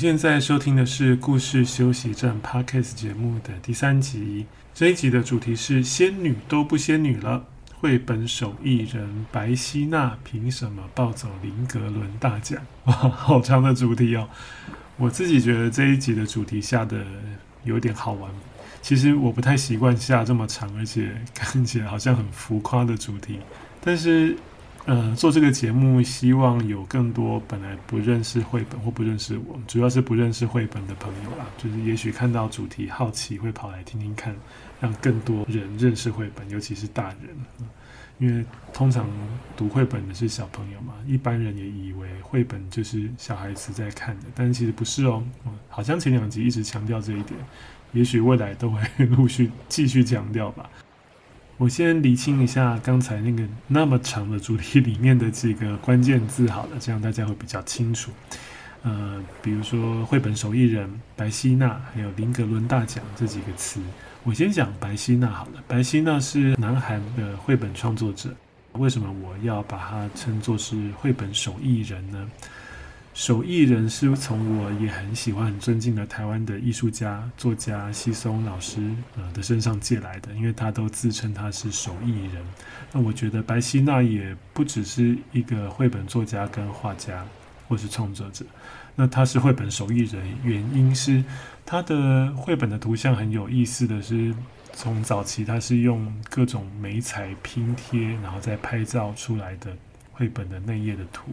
[0.00, 4.46] 现在收听的是故事休息站 Podcast 节目的第三集。
[4.72, 7.44] 这一集的主题是“仙女都不仙女了”。
[7.78, 12.62] 绘本手艺人白希娜凭什么抱走林格伦大奖？
[12.84, 14.26] 哇，好长的主题哦！
[14.96, 17.04] 我自己觉得这一集的主题下得
[17.64, 18.30] 有点好玩。
[18.80, 23.38] 其实我不太习惯下这么长，而且看起来好像很浮夸的主题，
[23.82, 24.34] 但是。
[24.86, 31.46] 呃，做这个节目，希望有更多本来不认识绘本或不认识我，主要是不认识绘本的朋友啦。
[31.58, 34.34] 就是也许看到主题好奇，会跑来听听看，
[34.80, 37.36] 让更多人认识绘本，尤其是大人。
[38.18, 39.08] 因为通常
[39.56, 45.22] 读绘本的是小朋友嘛，一般人也以为绘本就是小孩子在看的，但其实不是哦。
[45.68, 47.38] 好像前两集一直强调这一点，
[47.92, 50.68] 也许未来都会陆续继续强调吧。
[51.60, 58.10] 我先理清一下刚才那个那么长的主题里面的几个关键字，好了，这样大家会比较清楚。
[58.82, 63.78] 呃，比如说绘本手艺人白希娜，还有林格伦大奖这几个词。
[64.22, 65.62] 我先讲白希娜好了。
[65.68, 68.34] 白希娜是南韩的绘本创作者。
[68.72, 72.26] 为什么我要把它称作是绘本手艺人呢？
[73.12, 78.80] 手艺人是从我也很喜欢、很尊敬的台湾的艺术家、作家西松老师
[79.16, 82.42] 呃的身上借来的，因为他都自称他是手艺人。
[82.92, 87.26] 那我觉得白希娜也不只是一个绘本作家跟画家
[87.68, 88.44] 或是创作者，
[88.94, 91.22] 那他是绘本手艺人，原因是
[91.66, 94.32] 他的绘本的图像很有意思的是，
[94.72, 99.76] 从早期他是用各种媒材拼贴，然后再拍照出来的。
[100.20, 101.32] 绘本的内页的图，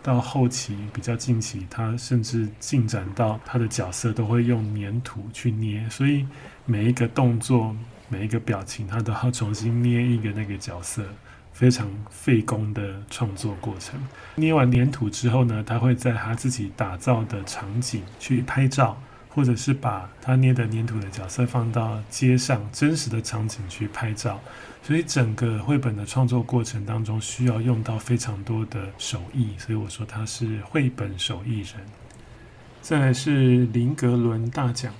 [0.00, 6.24] 到后期比较近期，他甚至进展到他的角色都会用粘土去捏，所以
[6.64, 7.74] 每一个动作、
[8.08, 11.02] 每一个表情，他都要重新捏一个那个角色，
[11.52, 13.98] 非常费工的创作过程。
[14.36, 18.96] 捏完粘土之后呢，他会在他自己打造的场景去拍照。
[19.30, 24.40] 或者是把他捏的粘土的角色放到街上真实的场景去拍照，
[24.88, 31.74] 所以整个绘本的创作过程当中需要用到非常多的手艺，所以我说他是绘本手艺人。
[32.80, 34.90] 再来是林格伦大奖，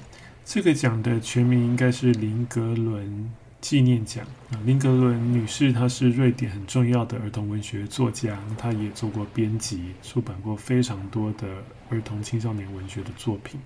[0.44, 3.32] 这个奖的全名应该是林格伦
[3.62, 4.60] 纪念奖啊。
[4.66, 11.48] 林格伦女士她是瑞典很重要的儿童文学作家，她也做过编辑，出版过非常多的
[11.88, 13.58] 儿童青少年文学的作品。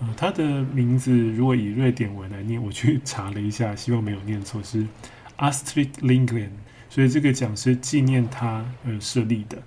[0.00, 4.84] 呃，他的名字如果以瑞典文来念，我去查了一下，希望没有念错，是
[5.38, 6.50] Astrid Lindgren，
[6.88, 9.62] 所以这个奖是纪念他而设立的。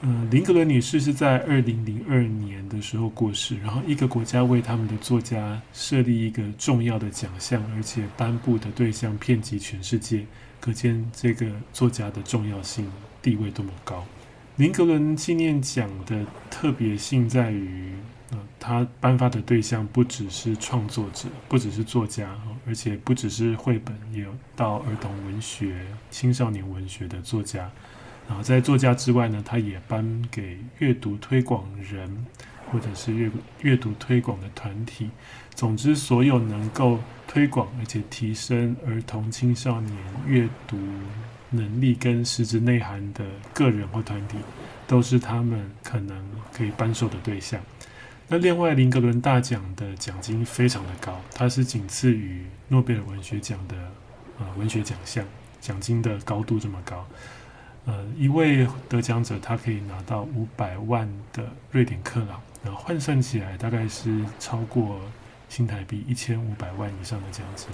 [0.00, 10.24] 呃，林格伦女士是在二零零二年的时候过世，然后一个国家为他们的作家设立一个重要的奖项，而且颁布的对象遍及全世界，
[10.60, 12.90] 可见这个作家的重要性
[13.20, 14.04] 地位多么高。
[14.56, 17.92] 林格伦纪念奖的特别性在于。
[18.58, 27.70] 他颁发的对象不只是创作者，不只是作家，而且不只是绘本，也有到儿童文学、青少年文学的作家。
[28.28, 32.24] 然后在作家之外呢，他也颁给阅读推广人，
[32.70, 33.30] 或者是阅
[33.62, 35.10] 阅读推广的团体。
[35.54, 40.78] 总之，所有能够推广而且提升儿童青少年阅读
[41.50, 44.38] 能力跟实质内涵的个人或团体，
[44.86, 47.60] 都是他们可能可以颁授的对象。
[48.32, 53.76] 那另外，林格伦大奖的奖金非常的高，它是仅次于诺贝尔文学奖的
[54.38, 55.22] 呃文学奖项，
[55.60, 57.06] 奖金的高度这么高。
[57.84, 64.98] 呃，一位得奖者他可以拿到五百万的瑞典克朗，然后换算起来大概是超过
[65.50, 67.68] 新台币一千五百万以上的奖金。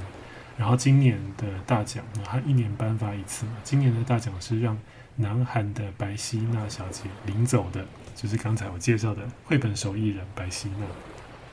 [0.57, 4.77] 然后今年的大奖，他一年颁发一次嘛，今年的大奖是让
[5.15, 7.87] 南韩的白希娜小姐领走的。
[8.21, 10.85] 就是刚才我介绍的绘本手艺人白希娜。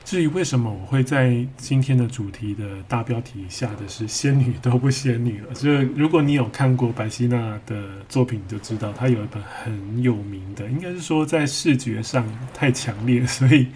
[0.04, 13.68] 至于为什么我会在今天的主题的大标题下的是“仙女都不仙女了”，就是如果你有看过白希娜的作品，你就知道她有一本很有名的，应该是说在视觉上太强烈，所以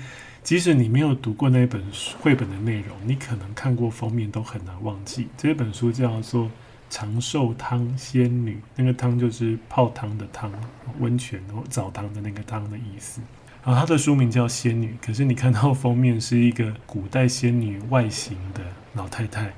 [0.43, 1.81] 即使你没有读过那本
[2.21, 5.29] 绘本的内容，你可能看过封面都很难忘记。
[5.37, 6.51] 这本书叫做。
[6.91, 10.53] 长寿汤仙女，那个汤就是泡汤的汤，
[10.99, 13.23] 温泉或澡堂的那个汤的意思。
[13.65, 18.63] 然后它的书名叫《仙女》，可是你看到封面是一个古代仙女外形的
[18.95, 19.51] 老太太。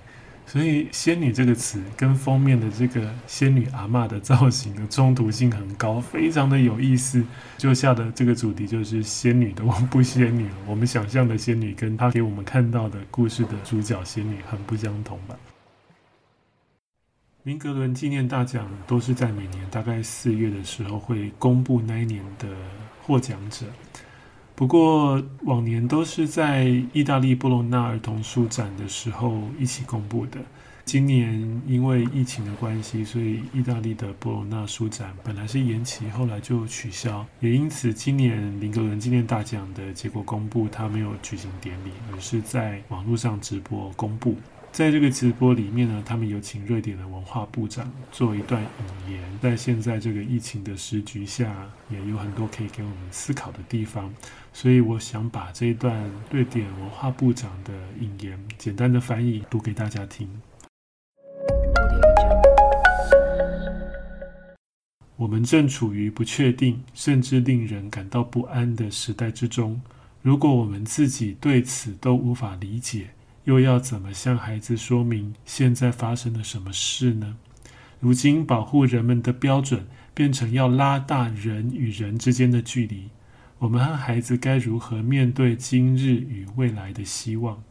[0.45, 7.25] 所以“仙女”这个词跟封面的这个仙女阿嬷的造型的冲突性很高，非常的有意思。
[7.57, 15.37] 就下的这个主题就是“仙女的，我不仙女了”，我们想象的仙女跟她给我们看到的故事的主角仙女很不相同吧？
[17.45, 22.47] 林格伦纪念大奖都是在每年大概四月的时候会公布那一年的
[23.03, 23.67] 获奖者。
[24.55, 30.39] 不过往年都是在意大利波隆纳儿童书展的时候一起公布的。
[30.85, 37.27] 今年因为疫情的关系，所以意大利的波隆纳书展本来是延期，后来就取消。
[37.41, 44.37] 也因此，今年林格伦纪念大奖的结果公布，他没有举行典礼，而是在网络上直播公布。
[44.73, 48.63] 在这个直播里面呢，他们有请瑞典的文化部长做一段
[49.07, 49.39] 引言。
[49.39, 51.55] 在现在这个疫情的时局下，
[51.91, 54.11] 也有很多可以给我们思考的地方，
[54.51, 60.27] 所以我想把这一段瑞典文化部长的引言简单的翻译读给大家听。
[65.17, 69.79] 我们正处于不确定，甚至令人感到不安的时代之中。
[70.23, 73.11] 如果我们自己对此都无法理解，
[73.45, 77.37] 又要怎么向孩子说明现在发生了什么事呢？
[78.01, 83.11] 如今保护人们的标准变成要拉大人与人之间的距离，
[83.59, 87.63] 我们和孩子该如何面对今日与未来的希望？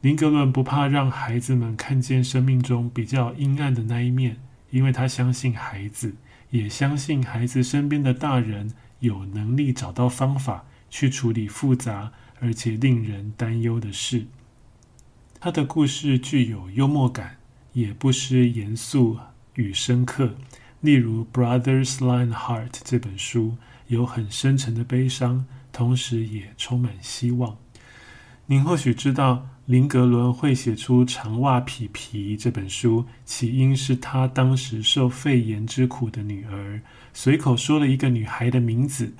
[0.00, 4.36] 林格伦不怕让孩子们看见生命中比较阴暗的那一面，
[4.70, 6.14] 因为他相信孩子，
[6.50, 14.26] 也相信孩子身边的大人有能力找到方法去处理复杂而且令人担忧的事。
[15.40, 17.36] 他的故事具有幽默感，
[17.72, 19.16] 也不失严肃
[19.54, 20.34] 与深刻。
[20.80, 23.56] 例如《Brothers Lionheart》这本书
[23.86, 27.56] 有很深沉的悲伤，同时也充满希望。
[28.46, 36.80] 您或许知道，林格伦会写出《长袜皮皮》这本书，起因是他当时受肺炎之苦的女儿
[37.12, 39.14] 随口说了一个女孩的名字，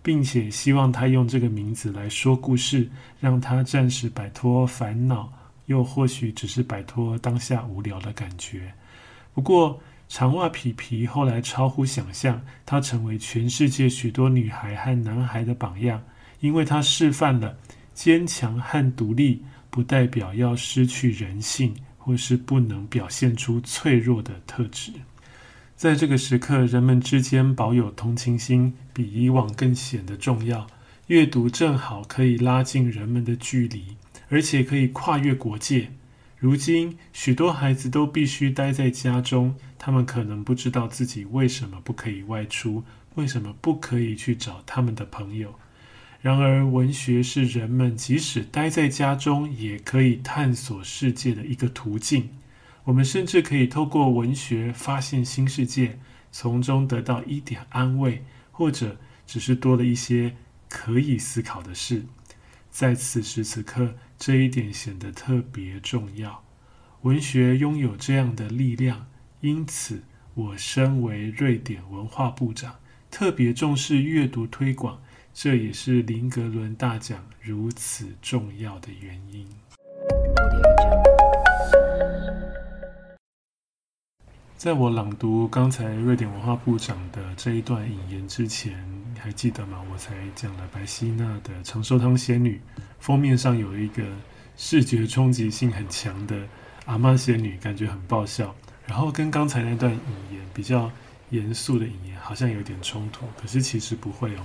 [0.00, 5.32] 并且希望她用这个名字来说故事，让她暂时摆脱烦恼。
[5.66, 8.72] 又或许只是摆脱当下无聊的感觉。
[9.34, 16.02] 不过，长袜皮皮后来超乎想象，他成为全世界许多女孩和男孩的榜样，
[16.40, 17.56] 因为他示范了
[17.92, 24.92] 坚强和独立不代表要失去人性，或是不能表现出脆弱的特质。
[25.74, 30.66] 在这个时刻，人们之间保有同情心比以往更显得重要。
[31.08, 33.96] 阅读正好可以拉近人们的距离。
[34.28, 35.92] 而且可以跨越国界。
[36.38, 42.84] 如今，许多孩子都必须待在家中，他们可能不知道自己为什么不可以外出，
[43.14, 45.54] 为什么不可以去找他们的朋友。
[46.20, 52.28] 然而，文学是人们即使待在家中也可以探索世界的一个途径。
[52.84, 55.98] 我们甚至可以透过文学发现新世界，
[56.30, 60.36] 从中得到一点安慰，或者只是多了一些
[60.68, 62.04] 可以思考的事。
[62.70, 66.44] 在此时此刻，这一点显得特别重要。
[67.02, 69.06] 文学拥有这样的力量，
[69.40, 70.02] 因此
[70.34, 72.76] 我身为瑞典文化部长，
[73.10, 75.00] 特别重视阅读推广。
[75.32, 79.46] 这也是林格伦大奖如此重要的原因。
[84.56, 88.72] 在我朗读刚才瑞典文化部长的这一段引言之前，
[89.12, 89.82] 你还记得吗？
[89.92, 92.58] 我才讲了白希娜的《长寿汤仙女》，
[92.98, 94.02] 封面上有一个
[94.56, 96.34] 视觉冲击性很强的
[96.86, 98.54] 阿嬷仙女，感觉很爆笑。
[98.86, 100.90] 然后跟刚才那段引言比较
[101.28, 104.40] 严肃的引言好像有点冲突，可是其实不会哦。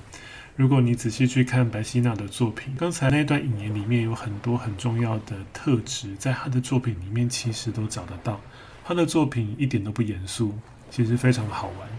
[0.58, 8.42] 如果你仔细去看白希娜的作品，刚才那段引言里面有很多很重要的特质，在她的作品里面其实都找得到。
[8.84, 10.54] 他的作品一点都不严肃，
[10.90, 11.90] 其实非常好玩。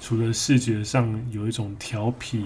[0.00, 2.44] 除了视觉上有一种调皮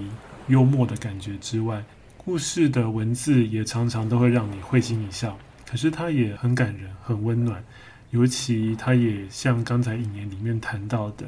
[0.49, 1.85] 幽默的感觉之外，
[2.17, 5.39] 故事的文字也常常都会让你会心一笑。
[5.69, 7.63] 可是他也很感人，很温暖。
[8.11, 11.27] 尤其他也像刚才引言里面谈到的，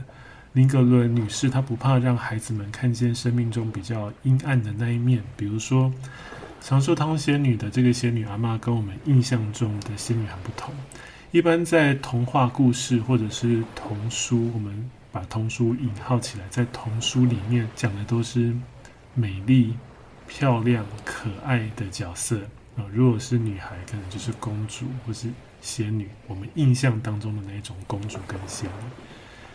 [0.53, 5.23] 林格伦女士，她不怕让孩子们看见生命中比较阴暗的那一面。
[5.35, 5.91] 比如说，
[6.61, 10.75] 长寿汤仙女的这个仙女阿嬷，跟我们印象中的仙女很不同。
[11.35, 18.55] 一般在童话故事或者是童书，我们把童书引号起来，在童书里面讲的都是
[19.15, 19.75] 美丽、
[20.29, 22.39] 漂亮、可爱的角色
[22.77, 22.87] 啊。
[22.93, 25.29] 如果是女孩，可能就是公主或是
[25.61, 28.87] 仙女，我们印象当中的那种公主跟仙女。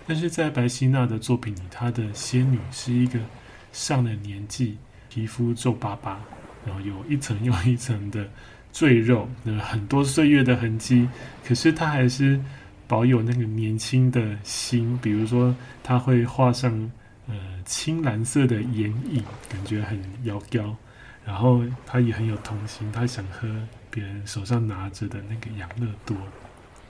[0.06, 3.18] 但是在白希娜的作品里，她的仙女是一个
[3.72, 6.20] 上了年纪、皮肤皱巴巴，
[6.66, 8.30] 然后有一层又一层的
[8.72, 11.08] 赘肉，那很多岁月的痕迹，
[11.46, 12.40] 可是他还是
[12.88, 14.98] 保有那个年轻的心。
[15.02, 16.92] 比如说，他会画上
[17.28, 17.36] 呃
[17.66, 20.76] 青蓝色的眼影，感觉很妖娇。
[21.26, 23.48] 然后他也很有童心，他想喝
[23.92, 26.18] 别人手上拿着的那个养乐多。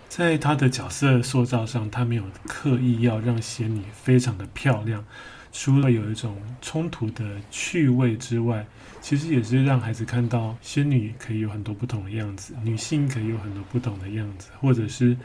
[0.08, 5.04] 在他的角色塑造上，他没有刻意要让仙女非常的漂亮。
[5.52, 8.66] 除了有一种冲突的趣味之外，
[9.02, 15.16] 其实也是让孩子看到仙女可以有很多不同的样子，女性可以有很多不同的样子，或者是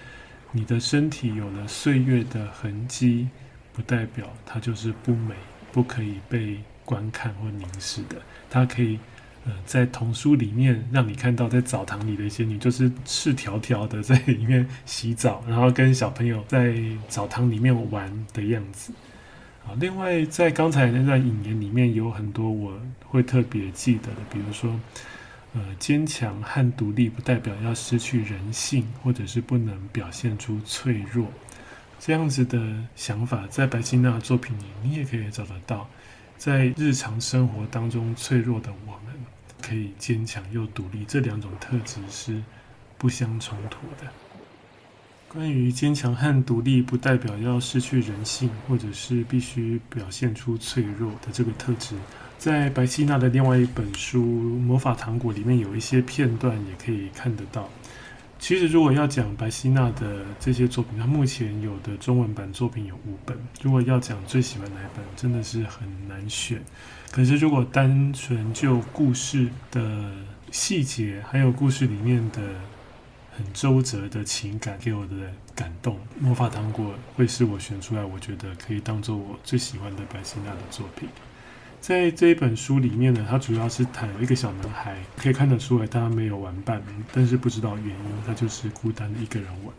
[0.53, 3.29] 你的身体有了岁月的痕迹，
[3.73, 5.35] 不代表它就是不美，
[5.73, 8.17] 不可以被观看或凝视的。
[8.49, 8.99] 它可以，
[9.45, 16.77] 呃，在童书里面让你看到，在澡堂里的仙女就是赤条条的在里面洗澡，然后跟小朋友在
[17.09, 18.93] 澡堂里面玩的样子。
[19.67, 22.79] 啊，另外在刚才那段引言里面有很多我
[23.09, 24.79] 会特别记得的，比如说，
[25.55, 31.29] 呃，坚强和独立不代表要失去人性，或者是不能表现出脆弱，
[31.99, 32.61] 这样子的
[32.95, 35.89] 想法，在白金娜的作品里你也可以找得到。
[36.37, 39.15] 在日常生活当中，脆弱的我们
[39.63, 42.43] 可以坚强又独立，这两种特质是
[42.99, 44.13] 不相冲突的。
[45.35, 51.97] 关于坚强和独立，不代表要失去人性，或者是必须表现出脆弱的这个特质，
[52.39, 54.21] 在白希娜的另外一本书
[54.61, 57.69] 《魔法糖果》里面有一些片段也可以看得到。
[58.39, 63.37] 其实，如果要讲白希娜的这些作品，她目前有的中文版作品有五本。
[63.61, 66.63] 如果要讲最喜欢哪一本，真的是很难选。
[67.11, 70.13] 可是，如果单纯就故事的
[70.53, 72.41] 细节，还有故事里面的。
[73.37, 75.17] 很周折的情感给我的
[75.57, 81.09] 感动，魔法糖果会是我选出来，我觉得可以当做我最喜欢的白希娜的作品。
[81.81, 86.81] 在这一本书里面呢，它主要是谈一个小男孩，可以看得出来他没有玩伴，
[87.13, 89.75] 但是不知道原因，他就是孤单的一个人玩。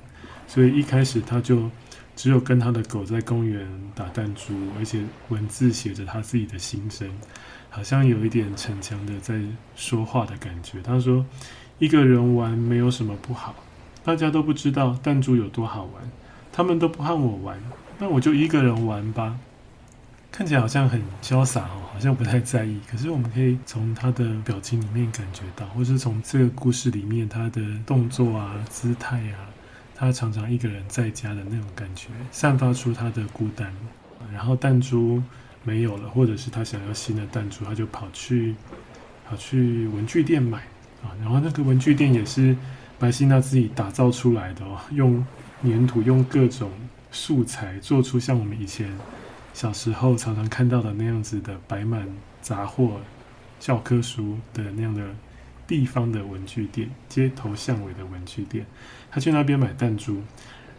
[0.48, 1.72] 所以一开始他就
[2.16, 7.10] 只有跟他的狗在公园打弹珠，而且文字写着他自己的心声，
[7.70, 9.40] 好像有一点逞强的在
[9.78, 10.82] 说话的感觉。
[10.84, 11.26] 他说。
[11.78, 13.54] 一个人玩没有什么不好，
[14.04, 16.10] 大家都不知道弹珠有多好玩，
[16.52, 17.60] 他们都不和我玩，
[18.00, 19.38] 那我就一个人玩吧。
[20.32, 22.80] 看起来好像很潇洒哦，好像不太在意。
[22.90, 29.48] 可是我们可以从他的表情里面感觉到，或是从这个故事里面他的动作啊、姿态啊，
[29.96, 33.74] 他常常一个人在家的那种感觉，散发出他的孤单。
[34.34, 35.22] 然后弹珠
[35.64, 38.56] 没有了，或者是他想要新的弹珠，他就跑去
[39.30, 40.64] 跑去文具店买。
[41.20, 42.56] 然后那个文具店也是
[42.98, 45.26] 白希娜自己打造出来的哦，用
[45.64, 46.72] 粘土，用各种
[47.12, 48.90] 素材做出像我们以前
[49.54, 52.08] 小时候常常看到的那样子的摆满
[52.42, 53.00] 杂货、
[53.60, 55.04] 教科书的那样的
[55.68, 58.66] 地方的文具店，街头巷尾的文具店，
[59.10, 60.22] 他去那边买弹珠。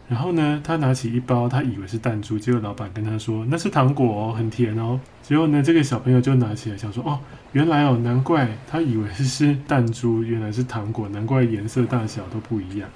[0.09, 4.97] 然后呢，他拿起一包，他以为是弹珠，结果老板跟他说那是糖果哦，很甜哦。
[5.21, 7.19] 结果呢，这个小朋友就拿起来想说哦，
[7.51, 12.89] 原来哦，难怪他以为是弹珠，原来是糖果，难怪颜色大小都不一样。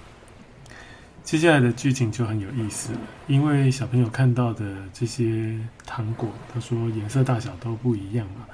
[1.24, 4.64] 接下来的剧情就很有意思了，因为小朋友看到的
[4.94, 8.46] 这些糖果，他说颜色大小都不一样嘛，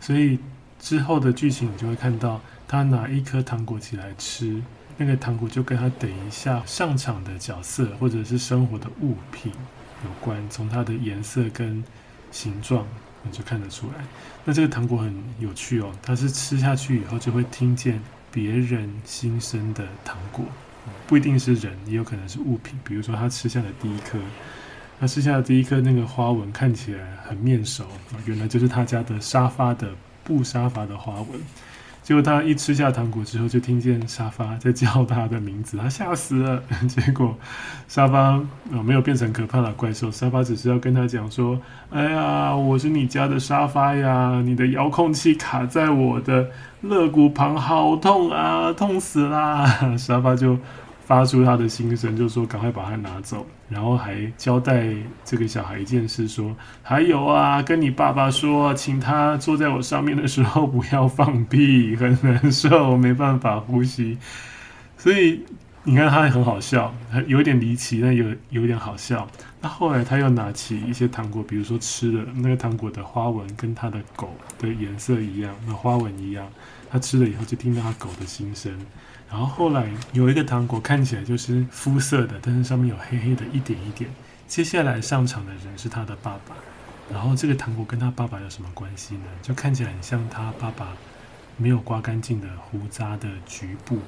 [0.00, 0.38] 所以
[0.80, 4.60] 之后的剧情你就会看到他拿一颗糖果起来吃。
[4.96, 9.52] 那个糖果就跟他等一下上场的角色或者是生活的物品
[10.04, 11.82] 有关，从它的颜色跟
[12.30, 12.86] 形状
[13.22, 14.04] 你就看得出来。
[14.44, 18.00] 那这个糖果很有趣哦，它是吃下去以后就会听见
[18.30, 20.44] 别人心声的糖果，
[21.06, 22.78] 不一定是人，也有可能是物品。
[22.84, 24.18] 比如说他吃下的第一颗，
[25.00, 27.86] 他吃下的第一颗那个花纹看起来很面熟，
[28.24, 29.90] 原来就是他家的沙发的
[30.22, 31.40] 布沙发的花纹。
[32.06, 36.62] 结果他一吃下糖果之后，就听见沙发在叫他的名字，他吓死了。
[36.86, 37.36] 结果
[37.88, 41.60] 沙发呃没有变成可怕的怪兽，沙发只是要跟他讲说
[41.90, 46.48] ：“哎呀，我是你家的沙发呀，你的遥控器卡在我的
[46.82, 49.66] 肋骨旁，好痛啊，痛死啦！”
[49.98, 50.56] 沙发就。
[51.06, 54.92] 发出他的心声，就说赶快把它拿走，然后还交代
[55.24, 64.18] 这个小孩一件事，说还有啊，跟你爸爸说，请他坐在我上面的时候不要放屁，很难受，没办法呼吸。
[64.98, 65.42] 所以
[65.84, 66.92] 你看他很好笑，
[67.28, 69.28] 有点离奇，但有有点好笑。
[69.60, 76.48] 那后来他又拿起一些糖果，比如说吃的那个糖果的花纹跟他的狗的颜色一样，那花纹一样，
[76.90, 78.76] 他吃了以后就听到他狗的心声。
[79.28, 84.08] 然后后来有一个糖果看起来就是肤色的，但是上面有黑黑的一点一点。
[84.46, 86.54] 接下来上场的人是他的爸爸，
[87.12, 89.24] 然后这个糖果跟他爸爸有什么关系呢？
[89.42, 90.92] 就看起来很像他爸爸
[91.56, 93.98] 没有刮干净的胡渣的局部。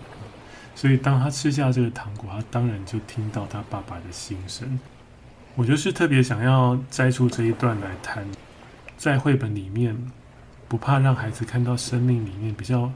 [0.76, 4.78] 所以当他吃下这个糖果，他当然就听到他爸爸的心声。
[5.56, 8.25] 我就是特别想要摘出这一段来谈，
[8.96, 9.96] 在绘本里面，
[10.68, 12.92] 不怕让孩子看到生命里面比较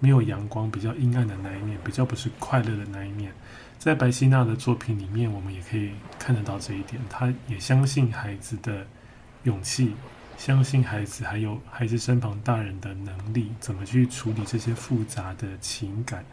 [0.00, 3.32] 没有阳光、比较阴暗的那一面，比较不是快乐的那一面。
[3.78, 7.00] 在白希娜的作品里面，我们也可以看得到这一点。
[7.08, 8.86] 他也相信孩子的
[9.44, 9.94] 勇气，
[10.36, 16.24] 相信孩子还有孩子身旁大人的能力，怎么去处理这些复杂的情感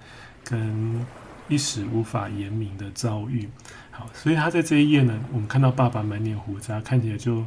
[0.43, 1.05] 跟。
[1.47, 3.47] 一时无法言明的遭遇，
[3.91, 7.45] 好，所以他在这一页呢，我们看到爸爸满脸胡渣，看起来就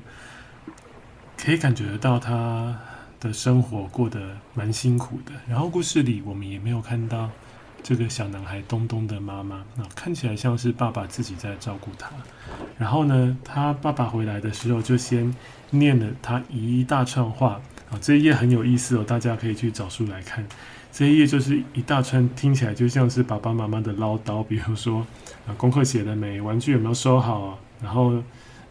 [1.36, 2.78] 可以感觉得到他
[3.20, 5.32] 的生活过得蛮辛苦的。
[5.48, 7.30] 然后故事里我们也没有看到
[7.82, 12.10] 这个小男孩东东的妈妈，那看起来像是爸爸自己在照顾他。
[12.76, 15.34] 然后呢，他爸爸回来的时候就先
[15.70, 17.60] 念了他一大串话，
[17.90, 20.46] 啊，这一页很有意思哦，大家可以去找书来看。
[20.90, 24.42] 这一页就是一大串，听起来就像是爸爸妈妈的唠叨。
[24.42, 25.06] 比如说，
[25.46, 26.40] 啊，功课写了没？
[26.40, 27.58] 玩具有没有收好？
[27.80, 28.20] 然后，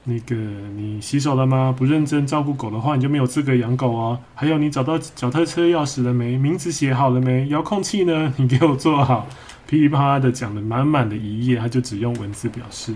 [0.10, 1.76] 那个你洗手了吗？
[1.78, 4.18] 不认真照顾狗的话，你就没有资格养狗哦。
[4.34, 6.38] 还有，你找到脚踏车钥匙了没？
[6.38, 7.46] 名字写好了没？
[7.50, 8.34] 遥控器呢？
[8.38, 9.28] 你给我做好。
[9.68, 12.96] 噼里啪啦的讲了满满的一页，他就只用文字表示。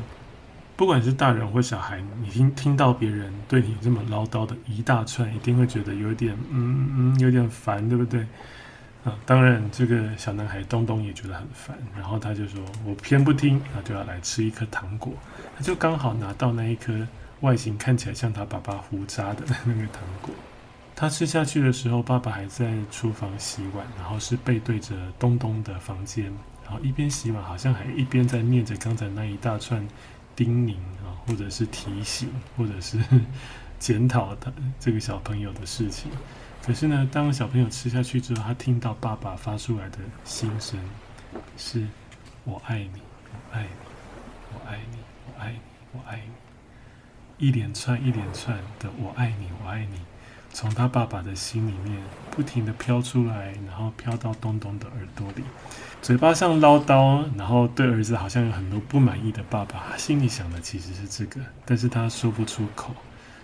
[0.77, 8.25] 不管是大人或小孩，你听听到别人对你这么唠叨的一大串，一定会觉得有点嗯嗯，有点烦，对不对？
[9.03, 15.11] 啊，当然，这个小男孩东东也觉得很烦，然后他就说：“我偏不听，他就要来吃一颗糖果。”
[15.57, 17.07] 他就刚好拿到那一颗
[17.39, 20.31] 外形看起来像他爸爸胡渣的那个糖果。
[20.95, 26.25] 他吃下去的时候，爸爸还在厨房洗碗，然后是背对着东东的房间，
[26.63, 29.83] 然后一边洗碗，好像还一边在念着刚才那一大串
[30.35, 32.99] 叮咛啊，或者是提醒，或者是
[33.79, 36.11] 检讨他这个小朋友的事情。
[36.63, 40.79] 可是呢，当小朋友吃下去之后，他听到爸爸发出来的心声
[41.57, 41.87] 是
[42.45, 43.67] “我爱你，我爱你，
[44.53, 45.59] 我爱你，我爱你，
[45.93, 46.31] 我爱你”，
[47.45, 49.99] 一连串一连串的“我爱你，我爱你”，
[50.53, 55.43] 从他爸爸的心里面不停的飘出来，然后飘到东东的耳朵里，
[56.03, 62.93] 嘴巴上唠叨，然后对儿子好像有很多不满意的爸爸，心里想的其实是这个，但是他说不出口，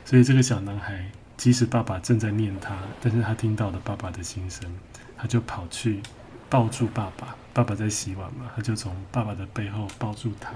[0.06, 1.10] 所以这个小男孩。
[1.38, 4.68] 即使爸爸正在念他，但是他听到了爸爸的心声，
[5.16, 6.02] 他就跑去
[6.50, 7.36] 抱住爸爸。
[7.54, 10.52] 爸爸在洗碗嘛，他就从爸爸的背后抱住他，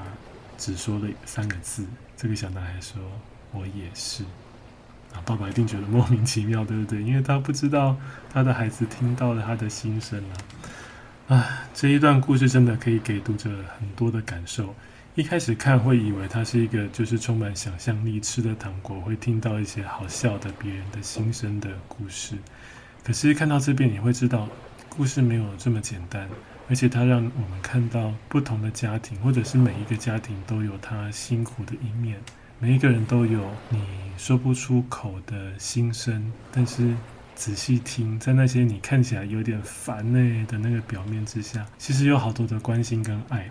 [0.58, 1.86] 只说了三个字。
[2.18, 3.02] 这个小男孩说
[3.54, 4.24] ：“我也是。”
[5.14, 7.02] 啊，爸爸一定觉得莫名其妙，对不对？
[7.02, 7.96] 因为他不知道
[8.32, 10.24] 他的孩子听到了他的心声
[11.28, 11.36] 啊。
[11.36, 14.74] 啊，这一段故事真的可以给读者很多的感受。
[15.22, 22.34] 一开始看会以为它是一个就是充满想象力，吃的糖果会听到一些好笑的别人的心声的故事，
[23.04, 24.50] 可是看到这边你会知道，
[24.90, 26.28] 故事没有这么简单，
[26.68, 32.18] 而且它让我们看到不同的家庭，或者是每一个家庭都有他辛苦的一面，
[32.58, 33.80] 每一个人都有你
[34.18, 36.96] 说不出口的心声，但是
[37.36, 43.48] 仔细听，在那些你看起来有点烦呢的那个表面之下，其实有好多的关心跟爱。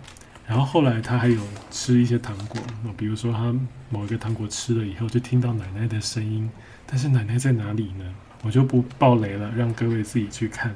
[0.47, 2.59] 然后后来他还有吃一些糖果，
[2.97, 3.55] 比如说他
[3.89, 6.49] 某一个糖果吃了以后，就听到奶奶的声音，
[6.85, 8.05] 但是奶奶在哪里呢？
[8.43, 10.75] 我就不爆雷了，让各位自己去看。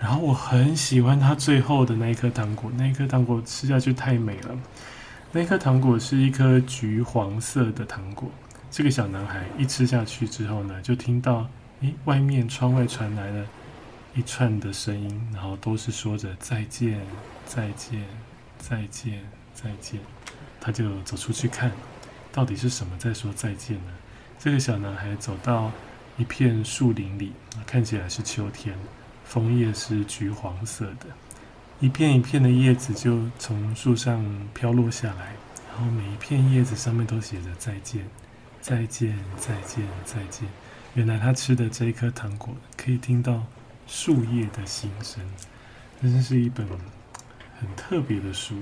[0.00, 4.58] 然后我很喜欢他最后的那一颗糖果，那一颗糖果吃下去太美了。
[5.32, 8.28] 那颗糖果是一颗橘黄色的糖果。
[8.70, 11.48] 这个小男孩一吃下去之后呢，就听到
[11.80, 13.46] 诶，外面窗外传来了
[14.14, 17.00] 一串的声音，然后都是说着再见，
[17.46, 18.02] 再见。
[18.66, 19.20] 再见，
[19.52, 20.00] 再见。
[20.58, 21.70] 他就走出去看，
[22.32, 23.92] 到底是什么在说再见呢？
[24.38, 25.70] 这个小男孩走到
[26.16, 27.34] 一片树林里，
[27.66, 28.74] 看起来是秋天，
[29.26, 31.06] 枫叶是橘黄色的，
[31.78, 34.24] 一片一片的叶子就从树上
[34.54, 35.34] 飘落下来，
[35.70, 38.08] 然后每一片叶子上面都写着再见，
[38.62, 40.48] 再见，再见，再见。
[40.94, 43.42] 原来他吃的这一颗糖果可以听到
[43.86, 45.22] 树叶的心声，
[46.00, 46.66] 这真是一本。
[47.64, 48.54] 很特别的书，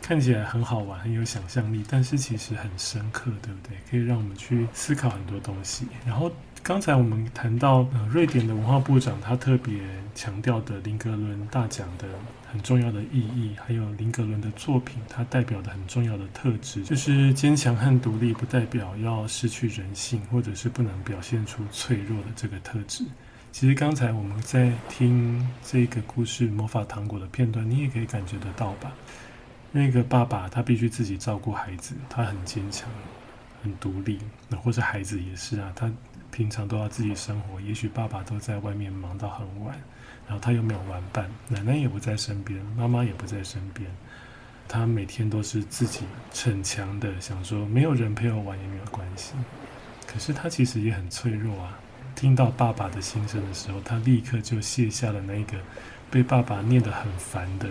[0.00, 3.76] 看起来很好玩，很有想象力，但是其实很深刻，对不对？
[3.90, 5.86] 可以让我们去思考很多东西。
[6.06, 9.74] 然后刚才我们谈到，呃，瑞典的文化部长他特别
[10.14, 12.08] 强调的林格伦大奖的
[12.50, 23.04] 很重要的意义，还有林格伦的作品，它代表的很重要的特质，就是坚强和独立，不代表要失去人性，或者是不能表现出脆弱的这个特质。
[23.52, 28.92] 其实刚才我们在听这个故事《魔法糖果》的片段，你也可以感觉得到吧？
[29.72, 32.88] 那个爸爸他必须自己照顾孩子，他很坚强，
[33.62, 35.90] 很独立，那或者孩子也是啊，他
[36.30, 39.76] 平常都要自己生活，也许爸爸都在外面忙到很晚，
[40.26, 43.90] 然后他又没有玩伴，奶奶也不在身边，妈妈也不在身边，
[44.68, 49.34] 他每天都是自己逞强的想说，没有人陪我玩也没有关系，
[50.06, 51.78] 可是他其实也很脆弱啊。
[52.14, 55.58] 听到爸爸的心声的时候，他立刻就卸下了那个
[56.10, 57.68] 被爸爸念得很烦的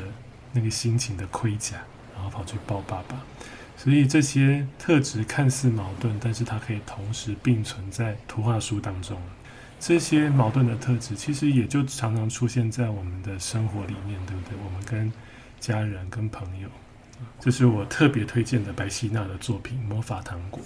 [0.53, 1.77] 那个心情的盔甲，
[2.15, 3.17] 然后跑去抱爸爸。
[3.77, 9.17] 所以这些特质看似矛盾，但是它可以同时并存在图画书当中。
[9.79, 14.57] 这些矛盾的特质，其实也就常常出现在我们的生活里面，对不对？
[14.65, 15.09] 我们跟
[15.61, 16.67] 家人、跟朋友，
[17.39, 20.61] 这是我特别推荐的白希娜的作品《魔法糖果》。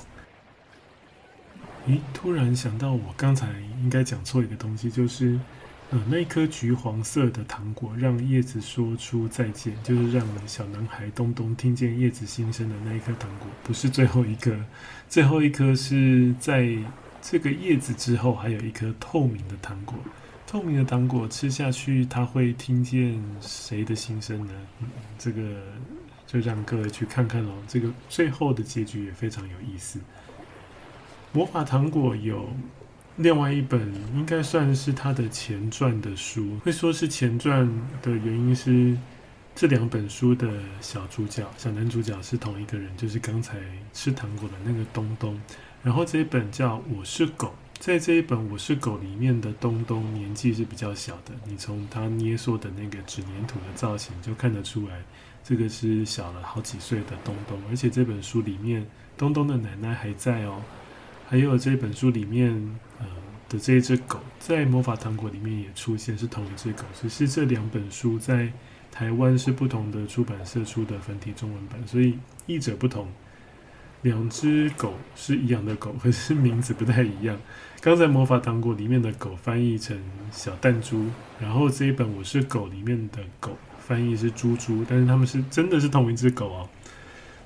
[1.87, 3.47] 咦，突然想到，我刚才
[3.81, 5.39] 应该讲错一个东西，就是。
[5.91, 14.57] 呃，那一颗橘黄色的糖果让叶子说出再见，就是让小男孩东东听见叶子心声的那一颗糖果，不是最后一颗，
[15.07, 16.75] 最后一颗是在
[17.21, 19.95] 这个叶子之后还有一颗透明的糖果。
[20.47, 24.53] 透明的糖果吃下去，他会听见谁的心声呢？
[25.19, 25.41] 这个
[26.25, 27.51] 就让各位去看看喽。
[27.67, 29.99] 这个最后的结局也非常有意思。
[31.33, 32.47] 魔法糖果有。
[33.17, 37.69] 另外一本应该算是他的前传的书，会说是前传
[38.01, 38.97] 的原因是
[39.53, 40.47] 这两本书的
[40.81, 43.59] 小主角、小男主角是同一个人，就是刚才
[43.93, 45.39] 吃糖果的那个东东。
[45.83, 47.47] 然后这一本叫《我是狗》，
[47.79, 54.99] 在这一本《我是狗》里面的东东年纪是比较小的，你从他捏塑的那个纸黏土的造型就看得出来，
[55.43, 57.61] 这个是小了好几岁的东东。
[57.69, 58.83] 而且这本书里面，
[59.15, 60.59] 东东的奶奶还在哦。
[61.33, 62.51] 还有这本书里面，
[62.99, 63.07] 呃
[63.49, 68.53] 的这一只狗，在魔法糖果里面也出现，是同一只狗，只是这两本书在
[68.91, 73.07] 台湾是不同的出版社出的繁体中文版，所以译者不同。
[74.03, 77.35] 两只狗是一样的狗，可是名字不太一样。
[77.81, 79.99] 刚才魔法糖果里面的狗翻译成
[80.31, 81.07] 小弹珠，
[81.39, 86.69] 然后这一本我是狗里面的狗翻译是猪猪，但是他们是真的是同一只狗哦。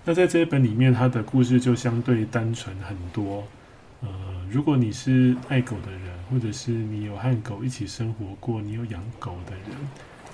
[0.03, 3.47] 那在这一本里面，它的故事就相对单纯很多。
[4.01, 4.09] 呃，
[4.51, 9.75] 如果你是爱狗的人，或者是你有和狗一起生活过，你有养狗的人，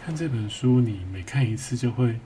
[0.03, 2.19] 看这本书，你每看一次就会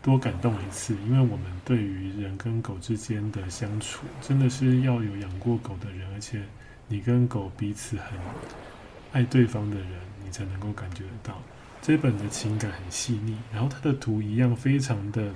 [0.00, 0.96] 多感动一次。
[1.06, 6.40] 因为我们对于人跟狗之间的相处，真的是要有养过狗的人，而且
[6.86, 8.18] 你跟狗彼此很
[9.12, 9.88] 爱对方的人，
[10.24, 11.42] 你才能够感觉得到
[11.82, 13.36] 这本的情感很细腻。
[13.52, 15.32] 然后它的图一样非常的。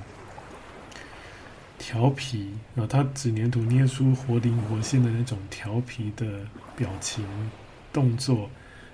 [1.90, 6.24] 调皮，然后他只黏土捏出活灵活现的那种调皮的
[6.76, 7.24] 表情
[7.92, 8.48] 动作，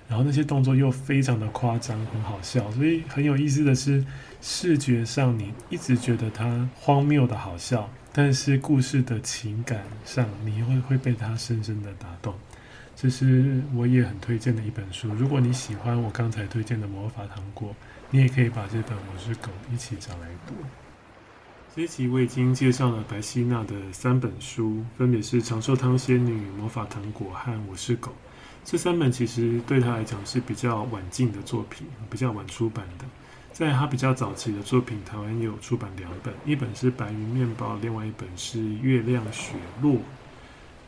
[0.09, 2.71] 然后那些动作又非常的夸张，很好笑。
[2.71, 4.03] 所以很有意思的是，
[4.41, 12.33] 视觉上你一直觉得它荒谬的好笑，但是故事的情感上你会会被它深深的打动。
[12.95, 15.09] 这是我也很推荐的一本书。
[15.09, 17.75] 如果你喜欢我刚才推荐的魔法糖果，
[18.09, 20.55] 你也可以把这本《我是狗》一起找来读。
[21.77, 28.09] 这一集我已经介绍了白希娜的三本书，分别是《长寿汤仙女》、《魔法糖果》和《我是狗》。
[28.65, 33.05] 这三本其实对她来讲是比较晚近的作品，比较晚出版的。
[33.53, 39.93] 在她比较早期的作品，台湾也有出版两本，一本是《白云面包》，另外一本是《月亮雪落》。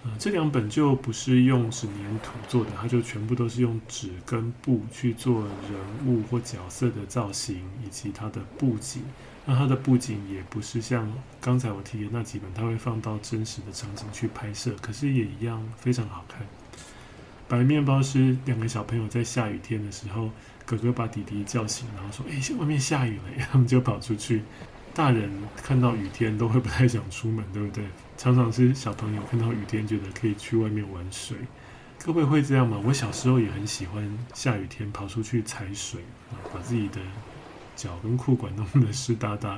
[0.06, 9.04] 呃，这两本就不是用纸黏土做的，它就全部都是用纸跟布去做人物或角色的造型，以及它的布景。
[9.49, 16.45] 那它的布景也不是像刚才我提的那几本，它会放到真实的场景去拍摄，可是也一样非常好看。
[17.47, 20.29] 白面包是两个小朋友在下雨天的时候，
[20.67, 23.23] 哥哥把弟弟叫醒，然后说：“哎，外面下雨了。
[23.51, 24.43] ”他们就跑出去。
[24.93, 27.83] 大人看到雨天都会不太想出门，对不对？
[28.17, 31.35] 常常是小朋友看到雨天觉得可以去外面玩水。
[31.97, 32.79] 各位会这样吗？
[32.85, 36.01] 我小时候也很喜欢下雨天跑出去踩水，
[36.53, 37.01] 把自己的。
[37.79, 39.57] 脚跟裤管弄得湿哒哒，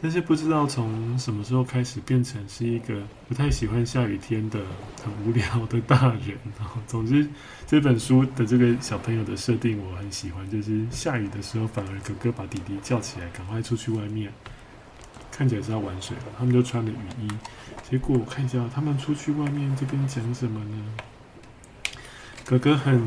[0.00, 4.60] 但是不知道从什么时候开始变成是一个不太喜欢下雨天的
[5.02, 6.38] 很无聊的大人。
[6.56, 7.28] 然后，总之
[7.66, 14.32] 这本书的这个小朋友的设定我很喜欢，就是下雨的时候反而哥哥把弟弟叫起来，赶快出去外面，
[15.32, 16.22] 看起来是要玩水了。
[16.38, 17.28] 他们就穿了雨衣，
[17.90, 20.76] 结果我看一下他们出去外面这边讲什么呢？
[22.44, 23.02] 哥哥很。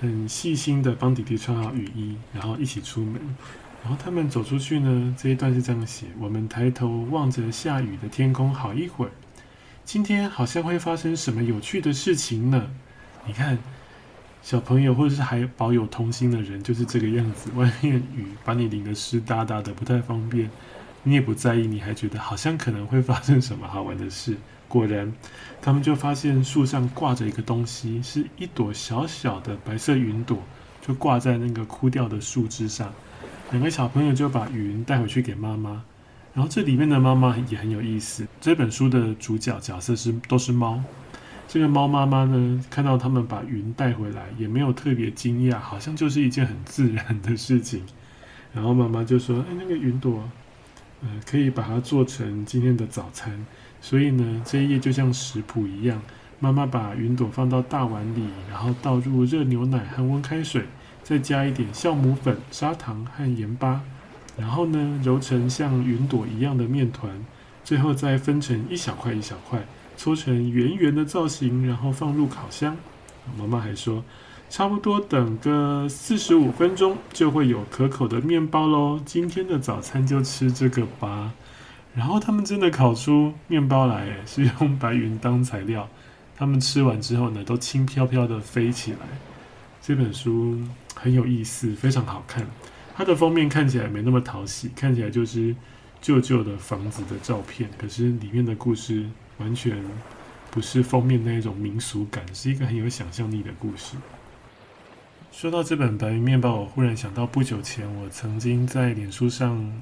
[0.00, 3.20] 很细心的帮弟弟穿好雨衣，然后一起出门。
[3.82, 9.12] 然后他们走出去呢，这一段是这样写：我们抬头望着下雨的天空，好一会儿。
[9.84, 12.70] 今天好像会发生什么有趣的事情呢？
[13.26, 13.58] 你看，
[14.42, 17.50] 小朋友或者是还保有童心的人就是这个样子。
[17.56, 20.50] 外面雨把你淋得湿哒哒的，不太方便，
[21.02, 24.36] 你也不在意，你还觉得好像可能会发生什么好玩的事。
[24.68, 25.12] 果然，
[25.60, 30.38] 他们就发现树上挂着一个东西，是一朵小小的白色云朵，
[30.80, 32.92] 就挂在那个枯掉的树枝上。
[33.50, 35.82] 两个小朋友就把云带回去给妈妈。
[36.34, 38.24] 然后这里面的妈妈也很有意思。
[38.40, 40.80] 这本书的主角角色是都是猫。
[41.48, 47.82] 这个猫妈妈呢，看到他们把云带回来，也没有特别惊讶，好像就是一件很自然的事情。
[48.52, 50.22] 然后妈妈就说：“哎，那个云朵，
[51.00, 53.32] 呃，可以把它做成今天的早餐。”
[53.80, 56.00] 所以呢，这一页就像食谱一样，
[56.40, 60.64] 妈妈把云朵放到大碗里，然后倒入热牛奶和温开水，
[61.02, 63.82] 再加一点酵母粉、砂糖和盐巴，
[64.36, 67.24] 然后呢，揉成像云朵一样的面团，
[67.64, 72.76] 最后再分成一小块一小块，搓成圆圆的造型，然后放入烤箱。
[73.36, 74.04] 妈妈还说，
[74.48, 79.00] 差不多等个四十五分钟，就会有可口的面包喽。
[79.04, 81.32] 今天的早餐就吃这个吧。
[81.98, 85.88] 然后他们真的烤出面包来，是用白云当材料。
[86.36, 88.98] 他们吃完之后呢，都轻飘飘的飞起来。
[89.82, 90.56] 这本书
[90.94, 92.46] 很有意思，非常好看。
[92.94, 95.52] 它的封面看起来没那么讨喜，看起来就是
[96.00, 97.68] 旧旧的房子的照片。
[97.76, 99.04] 可是里面的故事
[99.38, 99.76] 完全
[100.52, 103.96] 不是封面那一种民俗感，是一个很有想象力的故事。
[105.32, 109.72] 说到这本白云面包，我忽然想到不久前我曾经在脸书上。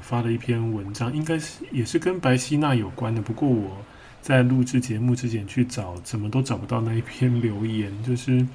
[0.00, 3.20] 发了一篇文章，应该是也是跟白希娜有关的。
[3.20, 3.76] 不过我
[4.20, 7.92] 在录制节目之前去找，怎么都找不到那一篇留言。
[8.02, 8.46] 就是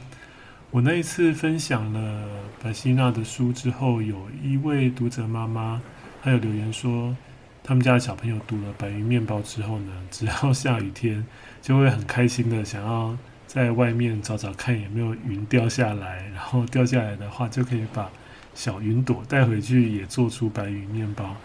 [0.69, 2.27] 我那一次分享了
[2.61, 5.81] 白希娜的书之后，有一位读者妈妈，
[6.21, 7.15] 她有留言说，
[7.63, 11.25] 他们家的小朋友读了《白云面包》之后呢， 只要下雨天，
[11.61, 13.17] 就会很开心的想要
[13.47, 18.09] 在外面找找看有没有云掉下来，然后掉下来的话就可以把。
[18.53, 21.35] 小云朵带回去也做出白云面包。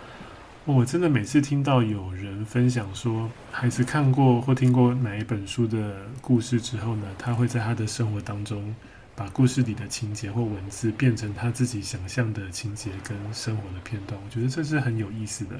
[0.65, 8.75] 我真的每次听到有人分享说，孩子看过或听过哪一本书的故事之后呢，他会在他的生活当中
[9.15, 14.21] 把故事里的情节或文字变成他自己想象的情节跟生活的片段。
[14.25, 15.55] 我觉得这是很有意思的。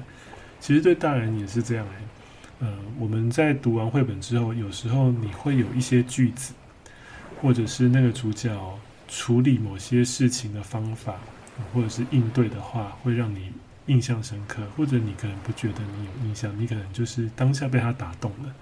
[0.59, 1.93] 其实对大人也是这样诶。
[2.59, 6.53] 呃，我们在读完绘本之后，有时候你会有一些句子，
[7.41, 8.51] 或者是那个主角
[9.07, 11.15] 处理某些事情的方法。
[11.73, 13.51] 或者是应对的话，会让你
[13.87, 18.53] 印象深刻，或者你可能不觉得你有印象，你可能就是当下被他打动了。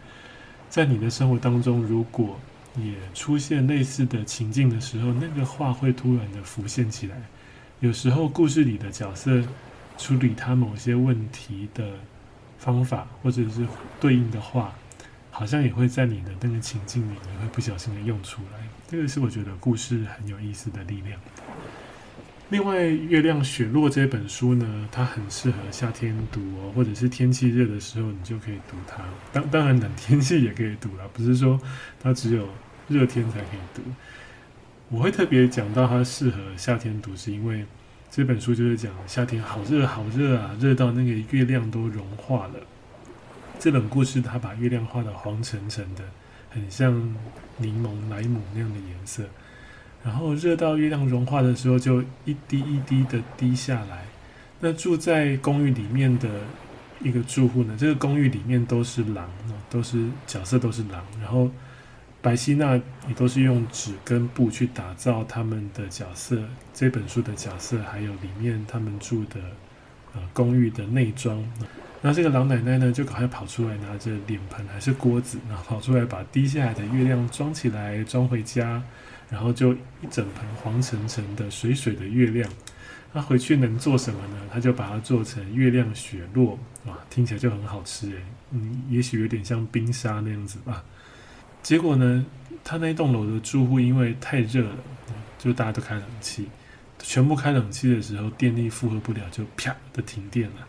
[0.70, 2.40] 在你的生活当中，如果
[2.78, 7.16] 也出现类似的情境的时候，那个话会突然的浮现起来。
[7.80, 9.44] 有时候故事里的角色
[9.98, 11.94] 处理他某些问题的
[12.58, 13.66] 方法，或者是
[14.00, 14.74] 对应的话，
[15.32, 18.60] 好像也会在你的那个情境里，你会不小心的用出来。
[18.88, 21.20] 这个是我觉得故事很有意思的力量。
[22.50, 29.04] 另外，《月亮雪落》这本书呢，它很适合夏天读哦，或者是天气热的时候，你就可以读它。
[29.34, 31.60] 当当然，冷天气也可以读啦，不是说
[32.00, 32.48] 它只有
[32.88, 33.82] 热天才可以读。
[34.90, 37.66] 我会特别讲到它适合夏天读，是因为
[38.12, 42.60] 这本书就是讲夏天好热好热啊，热到那个月亮都融化了。
[43.58, 46.04] 这本故事它把月亮画得黄澄澄的，
[46.52, 46.94] 很像
[47.58, 49.24] 柠檬莱姆那样的颜色。
[50.06, 54.06] 然后热到月亮融化的时候，就一滴一滴的滴下来。
[54.60, 56.30] 那住在公寓里面的
[57.02, 59.28] 一个住户呢，这个公寓里面都是狼，
[59.70, 61.04] 都是角色都是狼。
[61.20, 61.50] 然后
[62.22, 62.76] 白希娜
[63.08, 66.40] 也都是用纸跟布去打造他们的角色，
[66.72, 69.40] 这本书的角色，还有里面他们住的
[70.14, 71.44] 呃公寓的内装。
[72.02, 78.82] 那这个老奶奶呢，就赶快跑出来，拿着脸盆还是锅子，然后跑出来把滴下来的月亮装起来，装回家。
[79.30, 82.50] 然后就一整盆黄澄澄的水水的月亮，
[83.12, 84.38] 那回去能做什么呢？
[84.52, 88.18] 他就把它做成月亮雪落，哇，听起来就很好吃诶。
[88.52, 90.84] 嗯，也许有点像冰沙那样子吧。
[91.64, 92.26] 结果呢，
[92.64, 94.78] 他那栋楼的住户因为太热了，
[95.40, 96.48] 就大家都开冷气，
[97.00, 100.68] 全部开冷气的时候，电力负荷不了，就啪的停电了。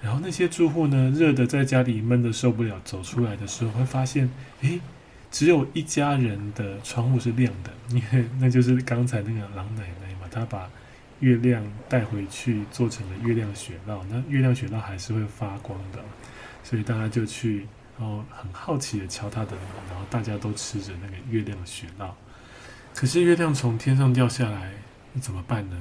[0.00, 4.80] 然后那些住户呢，热的在家里闷的受不了，走出来的时候会发现，诶。
[5.30, 10.68] 只有一家人的窗户是亮的，因为那就是刚才那个老奶奶嘛，她把
[11.20, 16.00] 月亮带回去做成了月亮雪酪，那月亮雪酪还是会发光的，
[16.64, 17.66] 所以大家就去，
[17.98, 22.10] 然后很好奇的敲她的门，然后大家都吃着那个月亮雪酪。
[22.94, 24.72] 可是月亮从天上掉下来，
[25.12, 25.76] 那怎么办呢？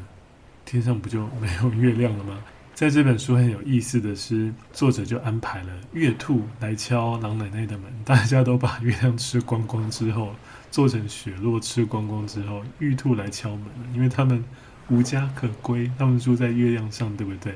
[0.63, 2.37] 天上不就没有月亮了吗？
[2.79, 7.91] 在这本书很有意思的是，作者就安排了月兔来敲狼奶奶的门。
[8.05, 10.33] 大家都把月亮吃光光之后，
[10.71, 14.41] 做成雪落吃光光之后，玉兔来敲门了，因为他们
[14.87, 17.53] 无家可归，他们住在月亮上，对不对？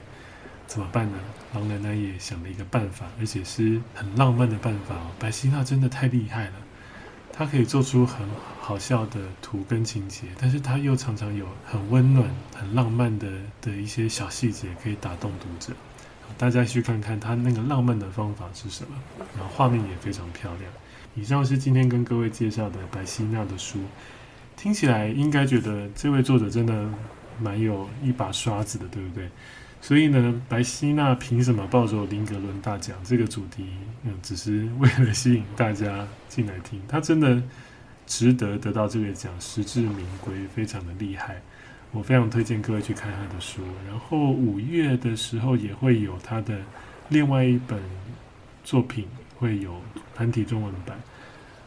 [0.68, 1.18] 怎么办呢？
[1.54, 5.08] 狼奶奶也想了一个办法，而且是很浪漫的办法哦。
[5.18, 6.54] 白希娜真的太厉害了，
[7.36, 8.26] 他可以做出很
[8.62, 13.28] 好笑的图跟情节，但是他又常常有很温暖、很浪漫的
[13.60, 15.74] 的一些小细节可以打动读者。
[16.38, 18.96] 大家去看看他那个浪漫的方法是什么，
[19.36, 20.72] 然后画面也非常漂亮。
[21.16, 23.80] 以上是今天跟各位介绍的白希娜的书，
[24.56, 26.88] 听起来应该觉得这位作者真的
[27.40, 29.30] 蛮有一把刷子的，对不对？
[29.82, 32.96] 所以呢，白希娜凭什么抱走林格伦大奖？
[33.04, 33.66] 这个主题，
[34.04, 36.82] 嗯，只是为了吸引大家进来听。
[36.88, 37.42] 他真的
[38.08, 41.40] 值得得到这个奖，实至名归，非常的厉害。
[41.92, 43.62] 我非常推荐各位去看他的书。
[43.88, 46.58] 然后五月的时候也会有他的
[47.10, 47.80] 另外一本
[48.64, 49.80] 作品，会有
[50.16, 50.98] 繁体中文版。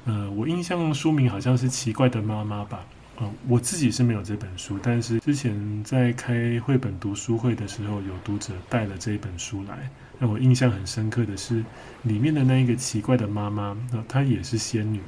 [0.04, 2.84] 呃，我印象书名好像是《奇怪的妈妈》吧。
[3.18, 11.64] 嗯，我自己是没有这本书，但是之前在开绘本读书会的时候，有读者带了这一本书来，让我印象很深刻的是
[12.02, 13.76] 里面的那一个奇怪的妈妈，
[14.08, 15.00] 她也是仙女，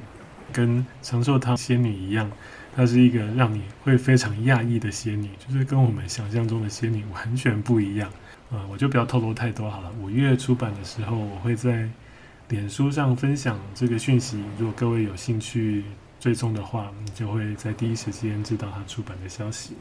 [0.51, 2.31] 跟长寿汤仙女一样，
[2.75, 8.09] 她是一个让你会非常讶异的仙女，就是跟我们想象中的仙女完全不一样。
[8.51, 9.91] 啊，我就不要透露太多好了。
[10.01, 11.89] 五月出版的时候，我会在
[12.47, 15.83] 脸书上分享这个讯息，如果各位有兴趣。
[16.19, 19.75] 追踪的话，你就会在第一时间知道他出版的消息。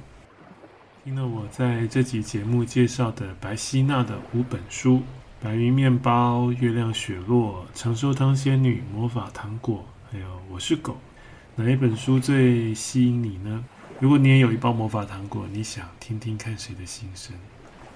[1.02, 4.98] 听了我在这集节目介绍的白希娜的五本书：
[5.40, 10.94] 《白云面包》、《月亮雪落》、《长寿汤仙女》、《魔法糖果》，还有《我是狗》，
[11.54, 13.64] 哪一本书最吸引你呢？
[14.00, 17.36] 如果你也有一包魔法糖果，你想听听看谁的心声？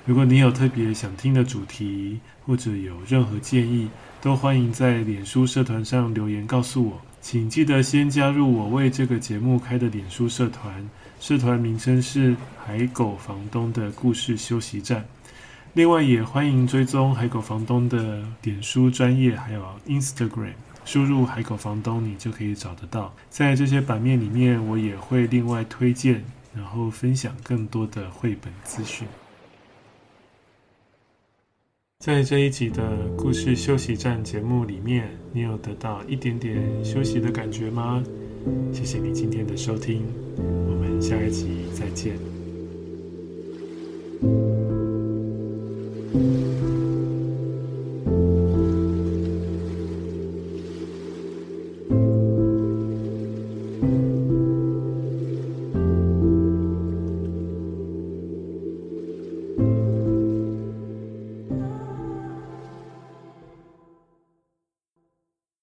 [0.04, 3.88] 如果你有特别想听的主题，或者有任何建议，
[4.20, 7.00] 都欢迎在脸书社团上留言告诉我。
[7.20, 15.04] 请记得先加入我为这个节目开的脸书社团，社团名称是海狗房东的故事休息站。
[15.74, 20.52] 另外，也欢迎追踪海狗房东的点书专业，还有 Instagram，
[20.84, 23.14] 输入海狗房东，你就可以找得到。
[23.30, 26.22] 在这些版面里面，我也会另外推荐，
[26.54, 29.08] 然后分享更多的绘本资讯。
[32.00, 38.04] 在这一集的故事休息站节目里面，你有得到一点点休息的感觉吗？
[38.74, 40.02] 谢谢你今天的收听，
[40.36, 42.18] 我们下一集再见。
[46.14, 46.81] Música